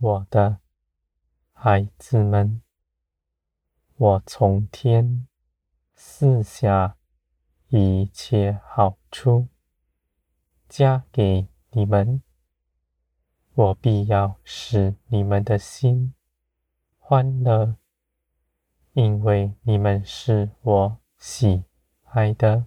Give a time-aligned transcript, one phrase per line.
[0.00, 0.60] 我的
[1.52, 2.62] 孩子们，
[3.96, 5.26] 我从天
[5.96, 6.96] 赐下
[7.70, 9.48] 一切好处，
[10.68, 12.22] 加给你们。
[13.54, 16.14] 我必要使你们的心
[17.00, 17.74] 欢乐，
[18.92, 21.64] 因为你们是我喜
[22.04, 22.66] 爱的。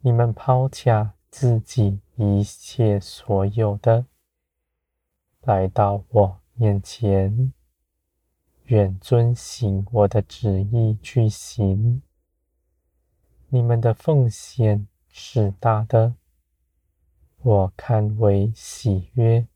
[0.00, 4.04] 你们抛下自己一切所有的，
[5.46, 7.52] 来到我面前，
[8.64, 12.00] 愿遵行我的旨意去行。
[13.48, 16.14] 你们的奉献是大的。
[17.42, 19.46] 我看为喜悦，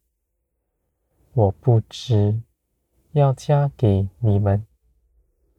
[1.32, 2.42] 我不只
[3.12, 4.66] 要加给你们，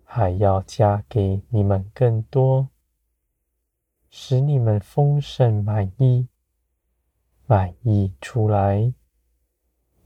[0.03, 2.69] 还要加给你们更多，
[4.11, 6.27] 使你们丰盛满意，
[7.47, 8.93] 满意出来，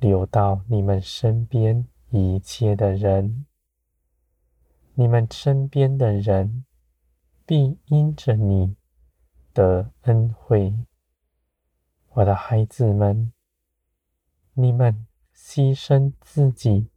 [0.03, 3.45] 流到你们身边一切的人，
[4.95, 6.65] 你们身边的人
[7.45, 8.75] 必因着你
[9.53, 10.75] 的恩惠。
[12.09, 13.31] 我的孩子们，
[14.55, 16.89] 你们牺牲自己，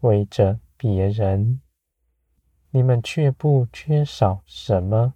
[0.00, 1.60] 为着别人，
[2.70, 5.14] 你们却不缺少什么。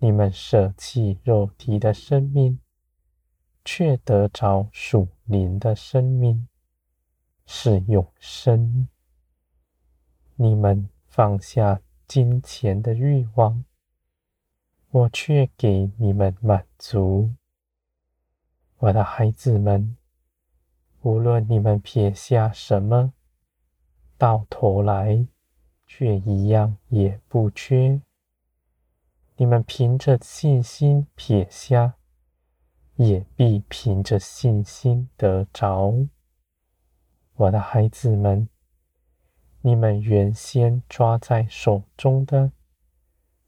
[0.00, 2.60] 你们舍弃肉体的生命，
[3.66, 6.46] 却得着属灵的生命，
[7.46, 8.86] 是永生。
[10.36, 13.64] 你们放下金钱的欲望，
[14.90, 17.34] 我却给你们满足。
[18.78, 19.96] 我的孩子们，
[21.02, 23.12] 无论你们撇下什么，
[24.16, 25.26] 到头来
[25.88, 28.00] 却一样也不缺。
[29.38, 31.95] 你们凭着信心撇下，
[32.96, 35.94] 也必凭着信心得着。
[37.34, 38.48] 我的孩子们，
[39.62, 42.52] 你们原先抓在手中的，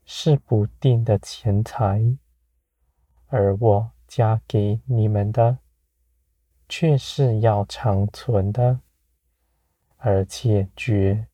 [0.05, 2.17] 是不定的钱财，
[3.27, 3.91] 而我。
[4.09, 5.59] 加给你们的，
[6.67, 8.81] 却是要长存的，
[9.99, 11.27] 而且绝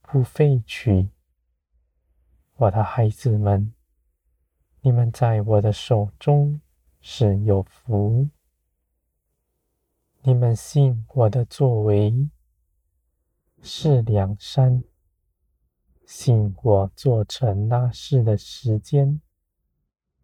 [0.00, 1.10] 不废去。
[2.56, 3.74] 我的孩子们，
[4.80, 6.62] 你们在我的手中
[7.06, 8.30] 是有福。
[10.22, 12.30] 你们信我的作为
[13.60, 14.82] 是良善，
[16.06, 19.20] 信我做成那事的时间。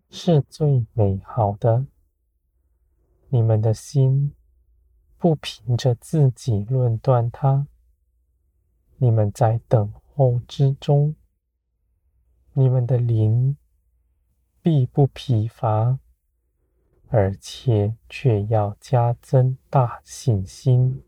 [0.09, 1.85] 是最美好的。
[3.29, 4.35] 你们的心
[5.19, 7.67] 不凭着自己论断它，
[8.97, 11.15] 你们在等候之中，
[12.55, 13.59] 你们的灵
[14.63, 16.01] 必不疲乏，
[17.13, 21.03] 而且却要加增大信心。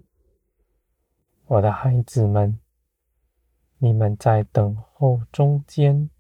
[1.46, 2.58] 我的孩子们，
[3.78, 6.10] 你们在等候中间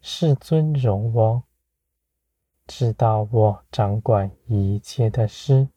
[0.00, 1.42] 是尊荣我。
[2.66, 5.68] 知道我掌管一切的事，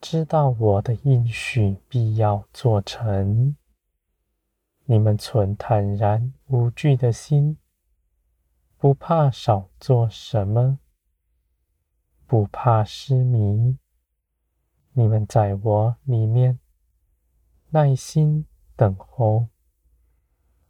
[0.00, 3.56] 知道我的应许必要做成。
[4.84, 7.58] 你们存坦然无惧的心，
[8.78, 10.78] 不怕少做什么，
[12.28, 13.78] 不怕失迷。
[14.92, 16.60] 你们在我里面
[17.70, 18.44] 耐心
[18.76, 19.48] 等候，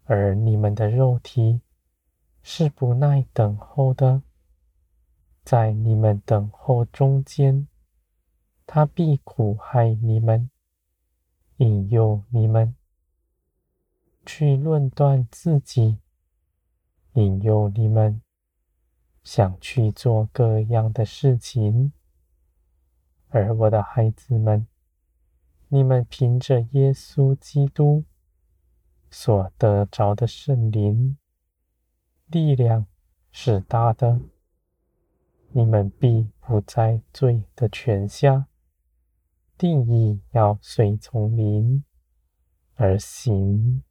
[0.05, 1.61] 而你们的肉体
[2.43, 4.23] 是不耐等候的。
[5.43, 7.67] 在你们等候中间，
[8.65, 10.49] 他必苦害你们，
[11.57, 12.77] 引诱你们
[14.25, 15.99] 去论断自己，
[17.15, 18.23] 引诱你们
[19.31, 21.93] 想去做各样的事情。
[23.29, 24.67] 而我的孩子们，
[25.69, 28.05] 你们凭着耶稣基督
[29.11, 31.19] 所得着的圣灵，
[32.29, 32.87] 力量
[33.31, 34.19] 是大的。
[35.51, 38.47] 你们必不在罪的权下，
[39.59, 41.85] 定义要随从灵
[42.77, 43.83] 而行。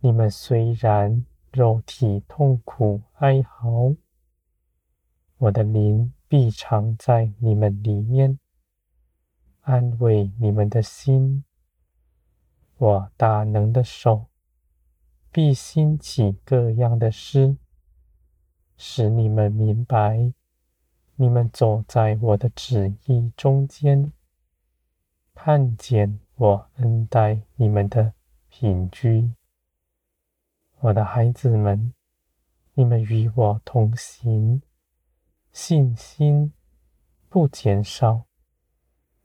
[0.00, 3.94] 你们虽然肉体痛苦哀嚎，
[5.40, 8.38] 我的灵必常在你们里面，
[9.62, 11.44] 安慰你们的心。
[12.76, 14.26] 我大能的手
[15.32, 17.56] 必兴起各样的诗。
[18.76, 20.34] 使你们明白，
[21.16, 24.12] 你们走在我的旨意中间，
[25.34, 28.12] 看见我恩待你们的
[28.50, 29.32] 凭据。
[30.80, 31.94] 我的孩子们，
[32.74, 34.60] 你们与我同行，
[35.52, 36.52] 信心
[37.28, 38.26] 不减少，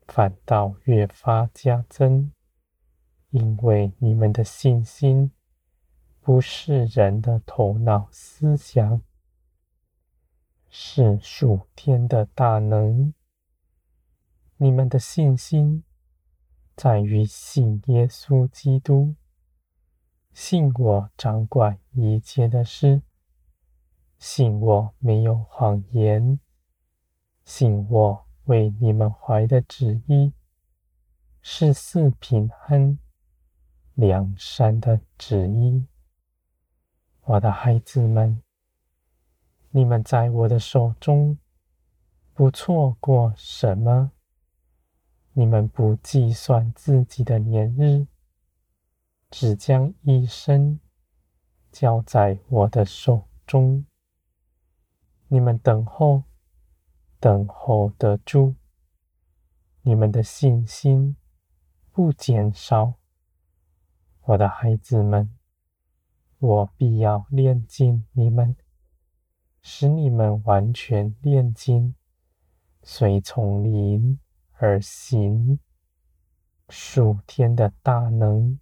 [0.06, 2.32] 反倒越发加增，
[3.30, 5.30] 因为你们的信心
[6.20, 9.00] 不是人的头脑思想，
[10.68, 13.14] 是属天的大能。
[14.56, 15.84] 你们的信心
[16.74, 19.14] 在于信耶稣基督，
[20.32, 23.02] 信我掌管一切的事，
[24.18, 26.40] 信我没有谎言，
[27.44, 30.32] 信我为你们怀的旨意
[31.42, 32.98] 是四平安、
[33.94, 35.86] 良善的旨意。
[37.22, 38.42] 我的孩子们，
[39.70, 41.38] 你们在我的手中
[42.32, 44.12] 不错过什么。
[45.32, 48.06] 你们不计算自己的年日，
[49.28, 50.80] 只将一生
[51.70, 53.84] 交在我的手中。
[55.28, 56.24] 你们等候，
[57.18, 58.54] 等候得住。
[59.82, 61.16] 你们的信心
[61.90, 62.94] 不减少，
[64.22, 65.36] 我的孩子们。
[66.38, 68.56] 我必要炼尽你们，
[69.62, 71.94] 使你们完全炼净，
[72.82, 74.20] 随从灵
[74.52, 75.58] 而行。
[76.68, 78.60] 属天的大能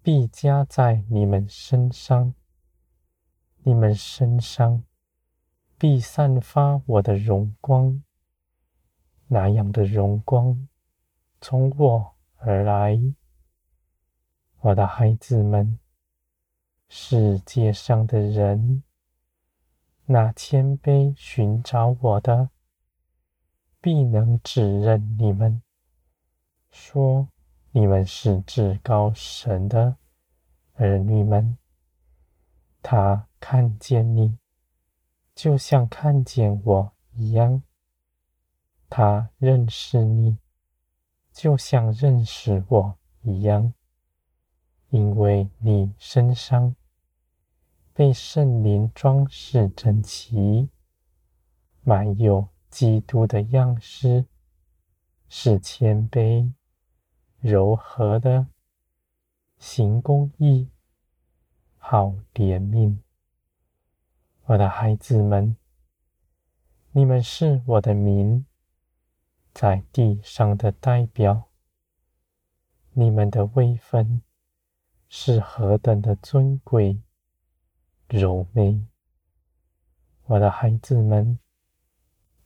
[0.00, 2.34] 必加在你们身上，
[3.64, 4.84] 你们身上
[5.80, 8.02] 必散发我的荣光。
[9.28, 10.68] 那样的荣光
[11.40, 13.00] 从我而来，
[14.60, 15.78] 我的孩子们。
[16.86, 18.82] 世界上的人，
[20.04, 22.50] 那谦卑寻找我的，
[23.80, 25.62] 必能指认你们，
[26.70, 27.26] 说
[27.70, 29.96] 你们是至高神的
[30.74, 31.56] 儿女们。
[32.82, 34.36] 他看见你，
[35.42, 37.62] 就像看见我一样；
[38.90, 40.36] 他认识你，
[41.32, 43.72] 就像认识我一样，
[44.90, 46.76] 因为你身上。
[47.94, 50.68] 被圣灵装饰整齐，
[51.84, 54.26] 满有基督的样式，
[55.30, 56.52] 是谦卑、
[57.38, 58.46] 柔和的，
[59.56, 60.68] 行公义，
[61.78, 62.98] 好怜悯。
[64.50, 65.56] 我的孩子们，
[66.90, 68.44] 你们是我的民，
[69.54, 71.50] 在地上的代表，
[72.94, 74.22] 你们的位分
[75.08, 77.00] 是何等的尊贵！
[78.08, 78.84] 柔美，
[80.24, 81.38] 我的孩子们，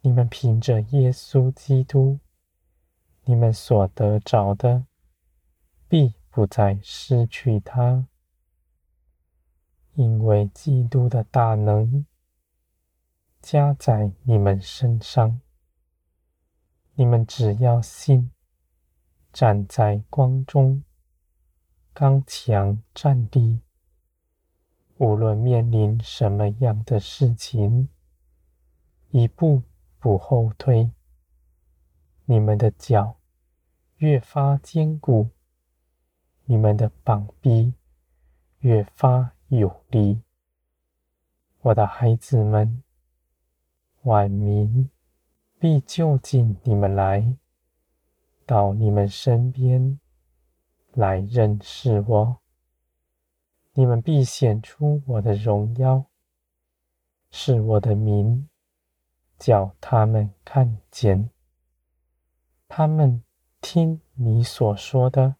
[0.02, 2.20] 你们凭着耶稣基督，
[3.22, 4.84] 你们所得着的，
[5.88, 8.06] 必不再失去它，
[9.94, 12.04] 因为基督的大能
[13.40, 15.40] 加在你们身上。
[16.94, 18.30] 你们只要信，
[19.32, 20.84] 站在光中，
[21.92, 23.60] 刚强站立。
[24.98, 27.88] 无论面临什么样的事情，
[29.10, 29.62] 一步
[29.98, 30.90] 不后退。
[32.26, 33.16] 你们的脚
[33.96, 35.30] 越发坚固，
[36.44, 37.74] 你们的膀臂
[38.60, 40.20] 越发有力。
[41.60, 42.82] 我的孩子们，
[44.02, 44.90] 万民
[45.58, 47.36] 必就近你们来，
[48.44, 49.98] 到你们身边
[50.92, 52.36] 来认识我。
[53.72, 56.04] 你们必显出我的荣耀，
[57.30, 58.48] 是我的名，
[59.38, 61.30] 叫他们看见。
[62.68, 63.22] 他们
[63.60, 65.36] 听你所说的，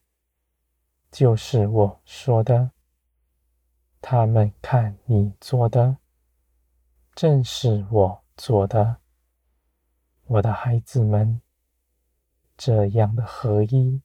[1.11, 2.71] 就是我说的；
[4.07, 5.97] 他们看你做的，
[7.15, 8.99] 正是我做的。
[10.27, 11.41] 我的孩子们，
[12.55, 14.03] 这样的合一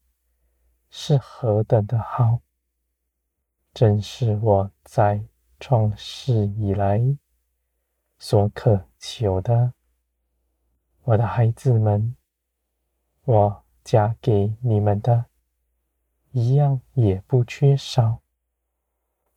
[0.89, 2.39] 是何等的好！
[3.73, 5.25] 正是我在
[5.59, 7.17] 创世以来
[8.17, 9.73] 所渴求的，
[11.03, 12.15] 我的孩子们，
[13.25, 15.25] 我加给你们的，
[16.31, 18.21] 一样也不缺少，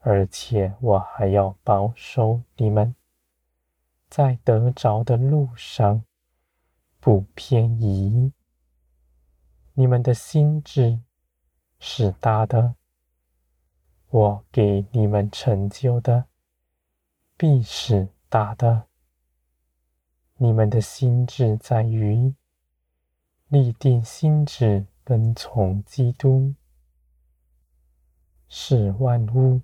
[0.05, 2.95] 而且我还要保守你们，
[4.11, 6.05] 在得着的路上
[7.01, 8.33] 不偏移。
[9.75, 11.01] 你们的心智
[11.79, 12.75] 是大的。
[14.11, 16.27] 我给你们成就的，
[17.37, 18.89] 必是大的。
[20.37, 22.35] 你们的心智在于
[23.49, 26.55] 立定心志，跟从基督，
[28.49, 29.63] 是万物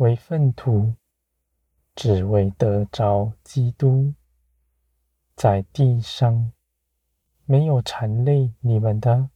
[0.00, 0.94] 为粪土，
[1.94, 4.14] 只为得着基督，
[5.36, 6.52] 在地上
[7.44, 9.28] 没有缠累你们的。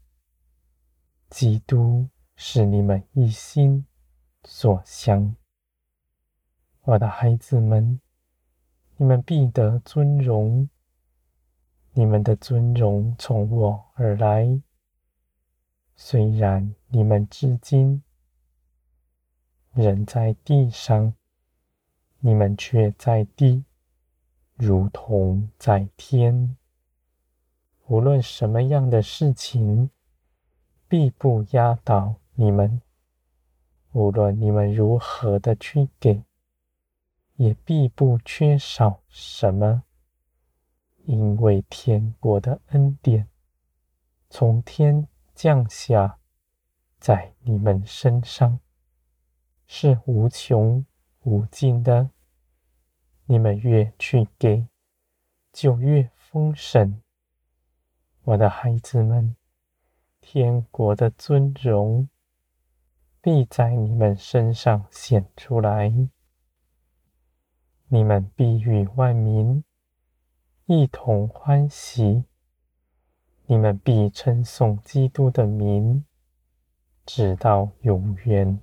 [1.29, 3.85] 基督是你们一心
[4.45, 5.37] 所想。
[6.85, 8.01] 我的孩子们，
[8.97, 10.71] 你们必得尊荣。
[11.93, 14.63] 你们的尊荣从我而来。
[15.95, 18.03] 虽然你们至今
[19.75, 21.15] 人在地上，
[22.21, 23.65] 你们却在地，
[24.55, 26.57] 如同在天。
[27.87, 29.91] 无论什么样的事情，
[30.87, 32.81] 必不压倒你们；
[33.93, 36.23] 无论你们如何的去给，
[37.35, 39.83] 也必不缺少什么。
[41.05, 43.29] 因为天国的恩典
[44.31, 46.19] 从天降下
[46.99, 48.61] 在你们身上，
[49.67, 50.85] 是无穷
[51.23, 52.11] 无尽的。
[53.27, 54.67] 你们越去给，
[55.53, 57.01] 就越丰盛。
[58.25, 59.37] 我的孩子们，
[60.21, 62.09] 天国的尊荣
[63.21, 65.93] 必在你们身上显出来。
[67.89, 69.65] 你们必与万民
[70.67, 72.25] 一同欢喜。
[73.47, 76.05] 你们必称颂基督的名，
[77.05, 78.61] 直到永远。